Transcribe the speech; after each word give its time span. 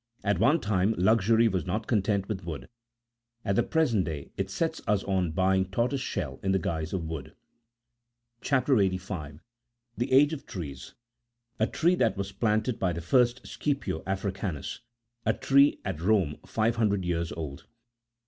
At 0.23 0.39
one 0.39 0.59
time 0.59 0.95
luxury 0.97 1.47
was 1.47 1.67
not 1.67 1.85
content 1.85 2.27
with 2.27 2.43
wood; 2.43 2.67
at 3.45 3.55
the 3.55 3.61
present 3.61 4.05
day 4.05 4.31
it 4.35 4.49
sets 4.49 4.81
us 4.87 5.03
on 5.03 5.29
buying 5.29 5.65
tortoise 5.69 6.01
shell 6.01 6.39
in 6.41 6.53
the 6.53 6.57
guise 6.57 6.91
of 6.91 7.03
wood. 7.03 7.35
CHAP. 8.41 8.67
85. 8.71 9.41
(44.)— 9.41 9.41
THE 9.99 10.11
AGE 10.11 10.33
OF 10.33 10.47
TREES. 10.47 10.95
A 11.59 11.67
^TREE 11.67 11.99
THAT 11.99 12.17
WAS 12.17 12.31
PLANTED 12.31 12.79
BY 12.79 12.93
THE 12.93 13.01
EIEST 13.01 13.45
SCIPIO 13.45 14.01
AFRICANTJS. 14.07 14.79
A 15.27 15.33
TREE 15.33 15.79
AT 15.85 16.01
ROME 16.01 16.35
EIVE 16.57 16.77
HUNDRED 16.77 17.03
TEARS 17.03 17.31
OLD. 17.33 17.67